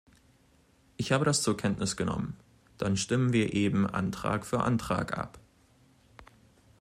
[0.97, 2.35] Ich habe das zur Kenntnis genommen,
[2.79, 5.37] dann stimmen wir eben Antrag für Antrag ab.